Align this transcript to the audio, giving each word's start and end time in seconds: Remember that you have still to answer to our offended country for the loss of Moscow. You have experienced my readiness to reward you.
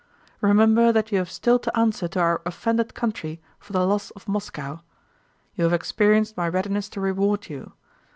Remember 0.41 0.91
that 0.91 1.11
you 1.11 1.19
have 1.19 1.29
still 1.29 1.59
to 1.59 1.77
answer 1.77 2.07
to 2.07 2.19
our 2.19 2.41
offended 2.43 2.95
country 2.95 3.39
for 3.59 3.71
the 3.71 3.85
loss 3.85 4.09
of 4.15 4.27
Moscow. 4.27 4.79
You 5.53 5.63
have 5.65 5.73
experienced 5.73 6.35
my 6.35 6.49
readiness 6.49 6.89
to 6.89 7.01
reward 7.01 7.51
you. 7.51 7.73